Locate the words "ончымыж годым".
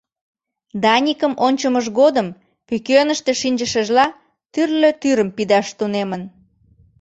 1.47-2.27